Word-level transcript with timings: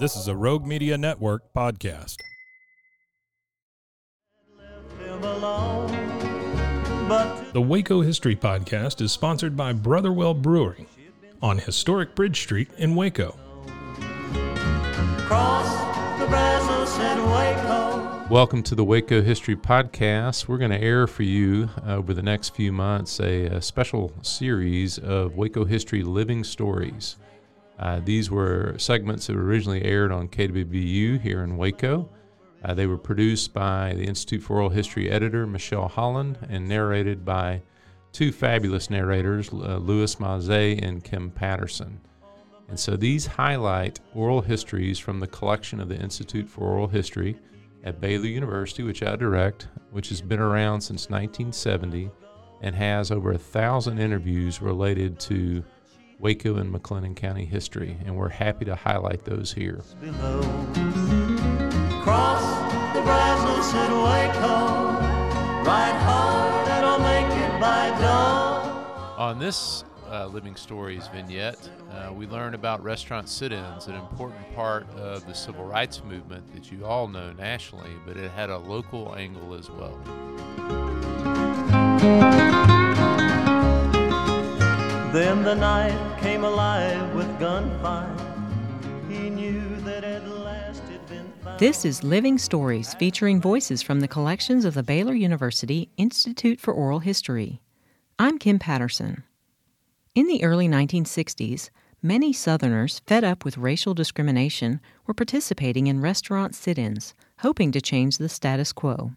This 0.00 0.14
is 0.14 0.28
a 0.28 0.36
Rogue 0.36 0.64
Media 0.64 0.96
Network 0.96 1.52
podcast. 1.52 2.18
The 7.52 7.60
Waco 7.60 8.02
History 8.02 8.36
Podcast 8.36 9.00
is 9.00 9.10
sponsored 9.10 9.56
by 9.56 9.72
Brotherwell 9.72 10.34
Brewery 10.34 10.86
on 11.42 11.58
historic 11.58 12.14
Bridge 12.14 12.40
Street 12.40 12.68
in 12.78 12.94
Waco. 12.94 13.36
Welcome 18.30 18.62
to 18.62 18.76
the 18.76 18.84
Waco 18.84 19.20
History 19.20 19.56
Podcast. 19.56 20.46
We're 20.46 20.58
going 20.58 20.70
to 20.70 20.80
air 20.80 21.08
for 21.08 21.24
you 21.24 21.70
uh, 21.84 21.96
over 21.96 22.14
the 22.14 22.22
next 22.22 22.50
few 22.50 22.70
months 22.70 23.18
a, 23.18 23.46
a 23.46 23.60
special 23.60 24.12
series 24.22 24.98
of 24.98 25.34
Waco 25.34 25.64
History 25.64 26.04
Living 26.04 26.44
Stories. 26.44 27.16
Uh, 27.78 28.00
these 28.04 28.30
were 28.30 28.74
segments 28.78 29.26
that 29.26 29.36
were 29.36 29.44
originally 29.44 29.84
aired 29.84 30.10
on 30.10 30.28
KWBU 30.28 31.20
here 31.20 31.44
in 31.44 31.56
Waco. 31.56 32.08
Uh, 32.64 32.74
they 32.74 32.86
were 32.86 32.98
produced 32.98 33.54
by 33.54 33.94
the 33.94 34.04
Institute 34.04 34.42
for 34.42 34.56
Oral 34.56 34.68
History 34.68 35.08
editor 35.10 35.46
Michelle 35.46 35.86
Holland 35.86 36.38
and 36.48 36.68
narrated 36.68 37.24
by 37.24 37.62
two 38.12 38.32
fabulous 38.32 38.90
narrators, 38.90 39.50
uh, 39.52 39.76
Louis 39.76 40.18
and 40.18 41.04
Kim 41.04 41.30
Patterson. 41.30 42.00
And 42.68 42.78
so 42.78 42.96
these 42.96 43.26
highlight 43.26 44.00
oral 44.14 44.42
histories 44.42 44.98
from 44.98 45.20
the 45.20 45.26
collection 45.26 45.80
of 45.80 45.88
the 45.88 45.98
Institute 45.98 46.48
for 46.48 46.64
Oral 46.64 46.88
History 46.88 47.36
at 47.84 48.00
Baylor 48.00 48.26
University, 48.26 48.82
which 48.82 49.02
I 49.02 49.16
direct, 49.16 49.68
which 49.90 50.08
has 50.08 50.20
been 50.20 50.40
around 50.40 50.80
since 50.80 51.08
1970 51.08 52.10
and 52.60 52.74
has 52.74 53.10
over 53.10 53.32
a 53.32 53.38
thousand 53.38 53.98
interviews 53.98 54.60
related 54.60 55.18
to 55.20 55.64
Waco 56.18 56.56
and 56.56 56.74
McLennan 56.74 57.14
County 57.14 57.44
history, 57.44 57.96
and 58.04 58.16
we're 58.16 58.28
happy 58.28 58.64
to 58.64 58.74
highlight 58.74 59.24
those 59.24 59.52
here. 59.52 59.82
Cross 62.02 62.42
the 62.92 63.02
Brazos 63.02 63.72
at 63.74 63.90
Waco, 63.90 64.98
ride 65.64 65.96
hard 66.02 66.68
and 66.68 66.84
I'll 66.84 66.98
make 66.98 67.26
it 67.26 67.60
by 67.60 67.90
dawn. 68.00 68.84
On 69.16 69.38
this 69.38 69.84
uh, 70.10 70.26
Living 70.26 70.56
Stories 70.56 71.06
vignette, 71.08 71.70
uh, 71.92 72.12
we 72.12 72.26
learn 72.26 72.54
about 72.54 72.82
restaurant 72.82 73.28
sit 73.28 73.52
ins, 73.52 73.86
an 73.86 73.94
important 73.94 74.54
part 74.56 74.90
of 74.96 75.24
the 75.26 75.34
civil 75.34 75.64
rights 75.64 76.02
movement 76.02 76.52
that 76.52 76.72
you 76.72 76.84
all 76.84 77.06
know 77.06 77.32
nationally, 77.34 77.92
but 78.04 78.16
it 78.16 78.30
had 78.32 78.50
a 78.50 78.58
local 78.58 79.14
angle 79.14 79.54
as 79.54 79.70
well. 79.70 79.96
Then 85.12 85.42
the 85.42 85.54
night 85.54 86.07
This 91.58 91.84
is 91.84 92.02
Living 92.02 92.36
Stories 92.36 92.94
featuring 92.94 93.40
voices 93.40 93.80
from 93.80 94.00
the 94.00 94.08
collections 94.08 94.64
of 94.64 94.74
the 94.74 94.82
Baylor 94.82 95.14
University 95.14 95.88
Institute 95.96 96.58
for 96.58 96.74
Oral 96.74 96.98
History. 96.98 97.60
I'm 98.18 98.40
Kim 98.40 98.58
Patterson. 98.58 99.22
In 100.16 100.26
the 100.26 100.42
early 100.42 100.66
1960s, 100.66 101.70
many 102.02 102.32
Southerners, 102.32 103.02
fed 103.06 103.22
up 103.22 103.44
with 103.44 103.56
racial 103.56 103.94
discrimination, 103.94 104.80
were 105.06 105.14
participating 105.14 105.86
in 105.86 106.00
restaurant 106.00 106.56
sit 106.56 106.76
ins, 106.76 107.14
hoping 107.38 107.70
to 107.70 107.80
change 107.80 108.18
the 108.18 108.28
status 108.28 108.72
quo. 108.72 109.12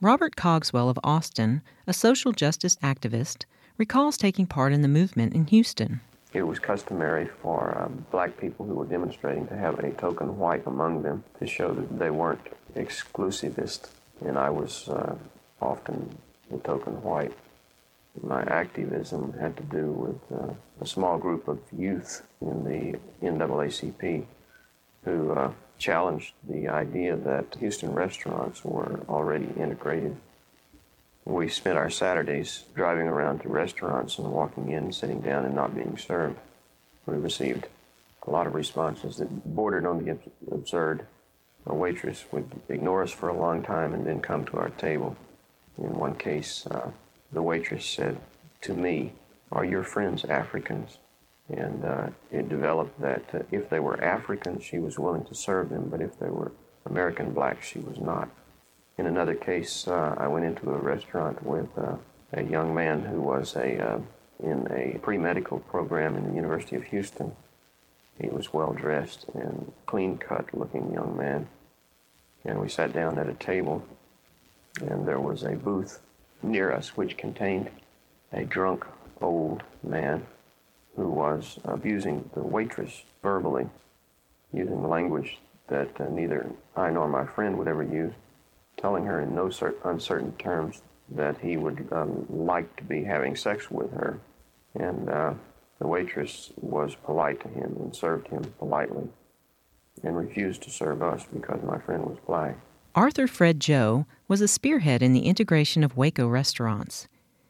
Robert 0.00 0.36
Cogswell 0.36 0.88
of 0.88 0.98
Austin, 1.02 1.62
a 1.88 1.92
social 1.92 2.30
justice 2.30 2.76
activist, 2.84 3.46
recalls 3.78 4.16
taking 4.16 4.46
part 4.46 4.72
in 4.72 4.82
the 4.82 4.86
movement 4.86 5.34
in 5.34 5.46
Houston. 5.48 6.02
It 6.32 6.42
was 6.42 6.58
customary 6.58 7.28
for 7.42 7.76
um, 7.78 8.06
black 8.10 8.38
people 8.38 8.64
who 8.64 8.74
were 8.74 8.86
demonstrating 8.86 9.46
to 9.48 9.56
have 9.56 9.78
a 9.80 9.90
token 9.90 10.38
white 10.38 10.66
among 10.66 11.02
them 11.02 11.24
to 11.38 11.46
show 11.46 11.74
that 11.74 11.98
they 11.98 12.10
weren't 12.10 12.48
exclusivist, 12.74 13.90
and 14.24 14.38
I 14.38 14.48
was 14.48 14.88
uh, 14.88 15.14
often 15.60 16.18
the 16.50 16.58
token 16.58 17.02
white. 17.02 17.32
My 18.22 18.42
activism 18.44 19.34
had 19.38 19.56
to 19.58 19.62
do 19.64 19.90
with 19.90 20.40
uh, 20.40 20.54
a 20.80 20.86
small 20.86 21.18
group 21.18 21.48
of 21.48 21.58
youth 21.76 22.22
in 22.40 22.64
the 22.64 22.98
NAACP 23.26 24.24
who 25.04 25.32
uh, 25.32 25.52
challenged 25.78 26.32
the 26.48 26.68
idea 26.68 27.16
that 27.16 27.56
Houston 27.58 27.92
restaurants 27.92 28.64
were 28.64 29.00
already 29.08 29.48
integrated 29.58 30.16
we 31.24 31.48
spent 31.48 31.78
our 31.78 31.90
Saturdays 31.90 32.64
driving 32.74 33.06
around 33.06 33.40
to 33.40 33.48
restaurants 33.48 34.18
and 34.18 34.30
walking 34.30 34.70
in, 34.70 34.92
sitting 34.92 35.20
down, 35.20 35.44
and 35.44 35.54
not 35.54 35.74
being 35.74 35.96
served. 35.96 36.38
We 37.06 37.16
received 37.16 37.68
a 38.26 38.30
lot 38.30 38.46
of 38.46 38.54
responses 38.54 39.16
that 39.16 39.54
bordered 39.54 39.86
on 39.86 40.04
the 40.04 40.18
absurd. 40.50 41.06
A 41.66 41.74
waitress 41.74 42.24
would 42.32 42.50
ignore 42.68 43.02
us 43.02 43.12
for 43.12 43.28
a 43.28 43.38
long 43.38 43.62
time 43.62 43.94
and 43.94 44.04
then 44.04 44.20
come 44.20 44.44
to 44.46 44.56
our 44.58 44.70
table. 44.70 45.16
In 45.78 45.94
one 45.94 46.16
case, 46.16 46.66
uh, 46.66 46.90
the 47.32 47.42
waitress 47.42 47.86
said 47.86 48.18
to 48.62 48.74
me, 48.74 49.12
Are 49.52 49.64
your 49.64 49.84
friends 49.84 50.24
Africans? 50.24 50.98
And 51.48 51.84
uh, 51.84 52.06
it 52.30 52.48
developed 52.48 53.00
that 53.00 53.22
uh, 53.32 53.40
if 53.50 53.68
they 53.68 53.80
were 53.80 54.02
Africans, 54.02 54.64
she 54.64 54.78
was 54.78 54.98
willing 54.98 55.24
to 55.26 55.34
serve 55.34 55.70
them, 55.70 55.88
but 55.88 56.00
if 56.00 56.18
they 56.18 56.30
were 56.30 56.52
American 56.86 57.32
blacks, 57.32 57.66
she 57.66 57.78
was 57.78 57.98
not. 57.98 58.28
In 58.98 59.06
another 59.06 59.34
case, 59.34 59.88
uh, 59.88 60.14
I 60.18 60.28
went 60.28 60.44
into 60.44 60.70
a 60.70 60.78
restaurant 60.78 61.42
with 61.44 61.68
uh, 61.78 61.96
a 62.32 62.42
young 62.42 62.74
man 62.74 63.02
who 63.02 63.20
was 63.20 63.56
a 63.56 63.78
uh, 63.78 64.00
in 64.42 64.66
a 64.70 64.98
pre-medical 64.98 65.60
program 65.60 66.16
in 66.16 66.28
the 66.28 66.34
University 66.34 66.76
of 66.76 66.82
Houston. 66.84 67.34
He 68.20 68.28
was 68.28 68.52
well 68.52 68.72
dressed 68.72 69.26
and 69.34 69.72
clean-cut 69.86 70.52
looking 70.52 70.92
young 70.92 71.16
man. 71.16 71.48
And 72.44 72.60
we 72.60 72.68
sat 72.68 72.92
down 72.92 73.18
at 73.18 73.28
a 73.28 73.34
table, 73.34 73.84
and 74.80 75.06
there 75.06 75.20
was 75.20 75.44
a 75.44 75.52
booth 75.52 76.00
near 76.42 76.72
us 76.72 76.96
which 76.96 77.16
contained 77.16 77.70
a 78.32 78.44
drunk 78.44 78.84
old 79.20 79.62
man 79.82 80.26
who 80.96 81.08
was 81.08 81.58
abusing 81.64 82.28
the 82.34 82.42
waitress 82.42 83.04
verbally, 83.22 83.68
using 84.52 84.86
language 84.86 85.38
that 85.68 86.00
uh, 86.00 86.08
neither 86.10 86.50
I 86.76 86.90
nor 86.90 87.08
my 87.08 87.24
friend 87.24 87.56
would 87.58 87.68
ever 87.68 87.84
use 87.84 88.12
telling 88.82 89.06
her 89.06 89.22
in 89.22 89.34
no 89.34 89.50
uncertain 89.84 90.32
terms 90.32 90.82
that 91.08 91.38
he 91.38 91.56
would 91.56 91.88
um, 91.92 92.26
like 92.28 92.76
to 92.76 92.82
be 92.82 93.04
having 93.04 93.36
sex 93.36 93.70
with 93.70 93.92
her. 93.92 94.18
And 94.74 95.08
uh, 95.08 95.34
the 95.78 95.86
waitress 95.86 96.52
was 96.56 96.96
polite 96.96 97.40
to 97.42 97.48
him 97.48 97.76
and 97.80 97.94
served 97.94 98.28
him 98.28 98.42
politely 98.58 99.08
and 100.02 100.16
refused 100.16 100.62
to 100.62 100.70
serve 100.70 101.02
us 101.02 101.24
because 101.32 101.62
my 101.62 101.78
friend 101.78 102.04
was 102.04 102.18
black. 102.26 102.56
Arthur 102.94 103.26
Fred 103.26 103.60
Joe 103.60 104.06
was 104.26 104.40
a 104.40 104.48
spearhead 104.48 105.02
in 105.02 105.12
the 105.12 105.26
integration 105.26 105.84
of 105.84 105.96
Waco 105.96 106.26
restaurants. 106.26 107.08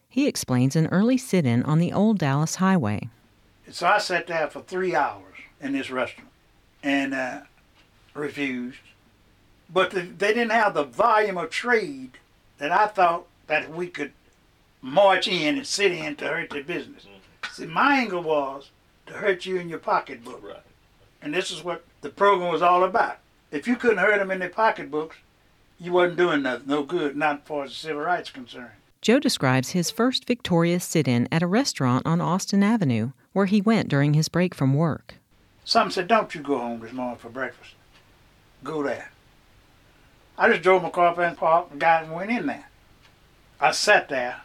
He 0.08 0.26
explains 0.26 0.76
an 0.76 0.86
early 0.88 1.16
sit 1.16 1.46
in 1.46 1.62
on 1.62 1.78
the 1.78 1.92
old 1.92 2.18
Dallas 2.18 2.56
Highway. 2.56 3.08
So 3.70 3.86
I 3.86 3.98
sat 3.98 4.26
there 4.26 4.48
for 4.48 4.60
three 4.60 4.94
hours 4.94 5.34
in 5.60 5.72
this 5.72 5.90
restaurant 5.90 6.28
and 6.82 7.14
uh, 7.14 7.40
refused 8.14 8.80
but 9.72 9.90
the, 9.90 10.02
they 10.02 10.34
didn't 10.34 10.52
have 10.52 10.74
the 10.74 10.84
volume 10.84 11.38
of 11.38 11.50
trade 11.50 12.18
that 12.58 12.70
I 12.70 12.86
thought 12.86 13.26
that 13.46 13.70
we 13.70 13.88
could 13.88 14.12
march 14.80 15.28
in 15.28 15.56
and 15.56 15.66
sit 15.66 15.92
in 15.92 16.16
to 16.16 16.26
hurt 16.26 16.50
their 16.50 16.64
business. 16.64 17.04
Mm-hmm. 17.04 17.52
See, 17.52 17.66
my 17.66 17.98
angle 17.98 18.22
was 18.22 18.70
to 19.06 19.14
hurt 19.14 19.46
you 19.46 19.56
in 19.56 19.68
your 19.68 19.78
pocketbook. 19.78 20.42
Right. 20.42 20.56
And 21.20 21.32
this 21.32 21.50
is 21.50 21.62
what 21.62 21.84
the 22.00 22.10
program 22.10 22.52
was 22.52 22.62
all 22.62 22.84
about. 22.84 23.18
If 23.50 23.68
you 23.68 23.76
couldn't 23.76 23.98
hurt 23.98 24.18
them 24.18 24.30
in 24.30 24.40
their 24.40 24.48
pocketbooks, 24.48 25.16
you 25.78 25.92
wasn't 25.92 26.16
doing 26.16 26.42
nothing, 26.42 26.68
no 26.68 26.82
good, 26.82 27.16
not 27.16 27.40
as 27.40 27.42
far 27.44 27.64
as 27.64 27.70
the 27.70 27.76
civil 27.76 28.02
rights 28.02 28.30
concerned. 28.30 28.70
Joe 29.00 29.18
describes 29.18 29.70
his 29.70 29.90
first 29.90 30.26
victorious 30.26 30.84
sit 30.84 31.08
in 31.08 31.28
at 31.32 31.42
a 31.42 31.46
restaurant 31.48 32.06
on 32.06 32.20
Austin 32.20 32.62
Avenue, 32.62 33.12
where 33.32 33.46
he 33.46 33.60
went 33.60 33.88
during 33.88 34.14
his 34.14 34.28
break 34.28 34.54
from 34.54 34.74
work. 34.74 35.14
Some 35.64 35.90
said, 35.90 36.06
Don't 36.06 36.34
you 36.34 36.40
go 36.40 36.58
home 36.58 36.80
this 36.80 36.92
morning 36.92 37.18
for 37.18 37.28
breakfast. 37.28 37.74
Go 38.62 38.82
there. 38.82 39.10
I 40.38 40.48
just 40.48 40.62
drove 40.62 40.82
my 40.82 40.90
car 40.90 41.08
up 41.08 41.18
and 41.18 41.36
parked 41.36 41.72
and 41.72 41.80
got 41.80 42.04
and 42.04 42.12
went 42.12 42.30
in 42.30 42.46
there. 42.46 42.68
I 43.60 43.70
sat 43.70 44.08
there, 44.08 44.40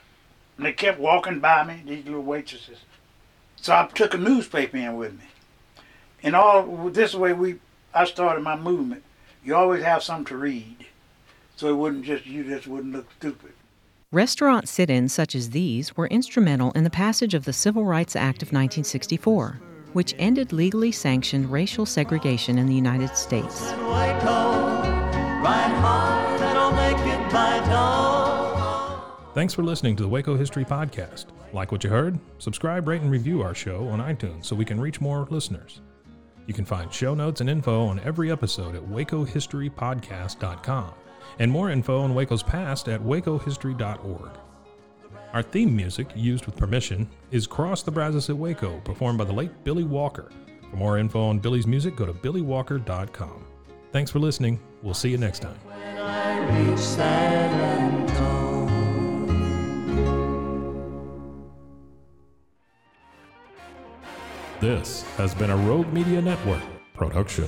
and 0.58 0.66
they 0.66 0.74
kept 0.74 1.00
walking 1.00 1.40
by 1.40 1.64
me, 1.64 1.82
these 1.86 2.06
little 2.06 2.22
waitresses. 2.22 2.80
So 3.56 3.74
I 3.74 3.88
took 3.94 4.14
a 4.14 4.18
newspaper 4.18 4.78
in 4.78 4.96
with 4.96 5.14
me. 5.14 5.26
And 6.24 6.36
all 6.36 6.90
this 6.90 7.16
way 7.16 7.34
we 7.34 7.56
I 7.94 8.06
started 8.06 8.44
my 8.44 8.56
movement. 8.56 9.04
You 9.44 9.56
always 9.56 9.84
have 9.84 10.04
something 10.04 10.26
to 10.26 10.38
read, 10.38 10.86
so 11.56 11.70
it 11.70 11.76
wouldn't 11.76 12.06
just 12.06 12.26
you 12.26 12.44
just 12.44 12.68
wouldn't 12.68 12.94
look 12.94 13.12
stupid. 13.18 13.54
Restaurant 14.12 14.70
sit 14.70 14.90
ins 14.90 15.14
such 15.14 15.36
as 15.36 15.50
these 15.50 15.98
were 15.98 16.08
instrumental 16.08 16.72
in 16.72 16.84
the 16.84 16.90
passage 16.90 17.34
of 17.34 17.46
the 17.46 17.54
Civil 17.54 17.86
Rights 17.86 18.16
Act 18.16 18.42
of 18.42 18.50
1964, 18.50 19.60
which 19.94 20.16
ended 20.18 20.54
legally 20.54 20.92
sanctioned 20.92 21.52
racial 21.52 21.86
segregation 21.86 22.58
in 22.58 22.68
the 22.68 22.76
United 22.76 23.18
States. 23.18 23.74
Thanks 29.34 29.54
for 29.54 29.64
listening 29.64 29.96
to 29.98 30.04
the 30.04 30.10
Waco 30.10 30.36
History 30.36 30.66
Podcast. 30.66 31.26
Like 31.54 31.72
what 31.72 31.84
you 31.84 31.90
heard? 31.90 32.20
Subscribe, 32.40 32.88
rate, 32.88 33.02
and 33.02 33.12
review 33.12 33.44
our 33.44 33.54
show 33.54 33.88
on 33.90 34.00
iTunes 34.00 34.46
so 34.46 34.56
we 34.56 34.66
can 34.66 34.82
reach 34.82 35.00
more 35.00 35.28
listeners. 35.30 35.82
You 36.48 36.54
can 36.54 36.66
find 36.66 36.92
show 36.92 37.14
notes 37.14 37.42
and 37.42 37.50
info 37.50 37.86
on 37.86 38.00
every 38.00 38.32
episode 38.32 38.76
at 38.76 38.82
wacohistorypodcast.com 38.82 40.94
and 41.40 41.52
more 41.52 41.70
info 41.70 42.02
on 42.02 42.16
Waco's 42.16 42.42
past 42.42 42.88
at 42.88 43.02
wacohistory.org. 43.02 44.30
Our 45.34 45.44
theme 45.44 45.76
music, 45.76 46.08
used 46.16 46.46
with 46.46 46.56
permission, 46.56 47.08
is 47.32 47.46
Cross 47.46 47.84
the 47.84 47.92
Brazos 47.92 48.30
at 48.30 48.38
Waco, 48.38 48.80
performed 48.80 49.20
by 49.20 49.26
the 49.26 49.34
late 49.34 49.64
Billy 49.64 49.84
Walker. 49.84 50.32
For 50.72 50.78
more 50.78 50.98
info 50.98 51.22
on 51.22 51.40
Billy's 51.40 51.68
music, 51.68 51.96
go 51.96 52.06
to 52.06 52.14
billywalker.com. 52.14 53.46
Thanks 53.92 54.12
for 54.12 54.20
listening. 54.20 54.60
We'll 54.82 54.94
see 54.94 55.10
you 55.10 55.18
next 55.18 55.40
time. 55.40 55.58
This 64.60 65.04
has 65.18 65.36
been 65.36 65.52
a 65.52 65.58
Rogue 65.58 65.92
Media 65.94 66.22
Network 66.22 66.64
production. 66.94 67.48